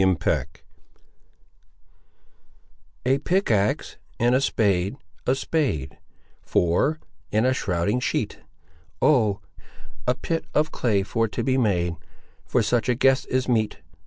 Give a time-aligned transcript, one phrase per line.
[0.03, 0.45] CHAPTER XIII
[3.05, 4.95] A pickaxe, and a spade,
[5.27, 5.99] a spade,
[6.41, 8.39] For,—and a shrouding sheet:
[8.99, 9.41] O,
[10.07, 11.97] a pit of clay for to be made
[12.47, 13.77] For such a guest is meet.